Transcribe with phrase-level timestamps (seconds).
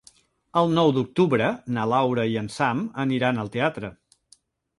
[0.61, 3.93] El nou d'octubre na Laura i en Sam aniran al teatre.